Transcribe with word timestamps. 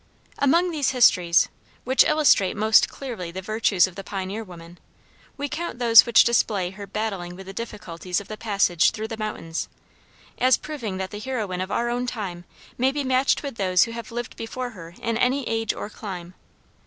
Among 0.39 0.71
these 0.71 0.89
histories, 0.89 1.47
which 1.83 2.03
illustrate 2.03 2.57
most 2.57 2.89
clearly 2.89 3.29
the 3.29 3.43
virtues 3.43 3.85
of 3.85 3.93
the 3.93 4.03
pioneer 4.03 4.43
women, 4.43 4.79
we 5.37 5.47
count 5.47 5.77
those 5.77 6.07
which 6.07 6.23
display 6.23 6.71
her 6.71 6.87
battling 6.87 7.35
with 7.35 7.45
the 7.45 7.53
difficulties 7.53 8.19
of 8.19 8.27
the 8.27 8.35
passage 8.35 8.89
through 8.89 9.09
the 9.09 9.17
mountains, 9.17 9.69
as 10.39 10.57
proving 10.57 10.97
that 10.97 11.11
the 11.11 11.19
heroine 11.19 11.61
of 11.61 11.69
our 11.69 11.87
own 11.87 12.07
time 12.07 12.45
may 12.79 12.91
be 12.91 13.03
matched 13.03 13.43
with 13.43 13.57
those 13.57 13.83
who 13.83 13.91
have 13.91 14.11
lived 14.11 14.35
before 14.35 14.71
her 14.71 14.95
in 15.03 15.17
any 15.19 15.47
age 15.47 15.71
or 15.71 15.87
clime. 15.87 16.33